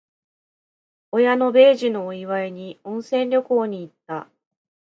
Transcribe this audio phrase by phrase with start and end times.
[1.11, 4.27] 親の米寿のお祝いに、温泉旅行に行った。